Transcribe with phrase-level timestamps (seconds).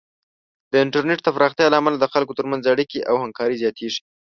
[0.71, 4.01] د انټرنیټ د پراختیا له امله د خلکو ترمنځ اړیکې او همکاري زیاتېږي.